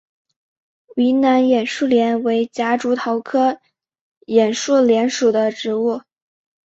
[0.95, 3.61] 云南眼树莲为夹竹桃科
[4.25, 6.01] 眼树莲属的植物。